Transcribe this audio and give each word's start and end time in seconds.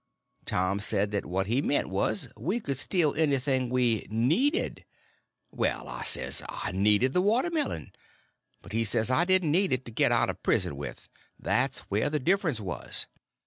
Tom 0.45 0.79
said 0.79 1.11
that 1.11 1.27
what 1.27 1.45
he 1.45 1.61
meant 1.61 1.87
was, 1.87 2.27
we 2.35 2.59
could 2.59 2.79
steal 2.79 3.13
anything 3.13 3.69
we 3.69 4.07
needed. 4.09 4.83
Well, 5.51 5.87
I 5.87 6.01
says, 6.01 6.41
I 6.49 6.71
needed 6.71 7.13
the 7.13 7.21
watermelon. 7.21 7.91
But 8.63 8.71
he 8.73 8.83
said 8.83 9.11
I 9.11 9.25
didn't 9.25 9.51
need 9.51 9.71
it 9.71 9.85
to 9.85 9.91
get 9.91 10.11
out 10.11 10.31
of 10.31 10.41
prison 10.41 10.75
with; 10.75 11.07
there's 11.39 11.81
where 11.81 12.09
the 12.09 12.19
difference 12.19 12.59
was. 12.59 13.05